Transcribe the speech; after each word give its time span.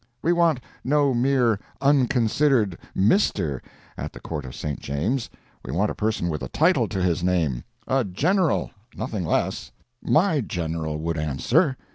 We 0.23 0.33
want 0.33 0.61
no 0.83 1.13
mere 1.13 1.59
unconsidered 1.79 2.75
"Mr." 2.97 3.61
at 3.95 4.11
the 4.13 4.19
Court 4.19 4.45
of 4.45 4.55
St. 4.55 4.79
James's; 4.79 5.29
we 5.63 5.71
want 5.71 5.91
a 5.91 5.93
person 5.93 6.27
with 6.27 6.41
a 6.41 6.49
title 6.49 6.87
to 6.87 7.03
his 7.03 7.23
name—a 7.23 8.05
General, 8.05 8.71
nothing 8.97 9.23
less. 9.27 9.71
My 10.01 10.41
General 10.43 10.97
would 10.97 11.19
answer. 11.19 11.77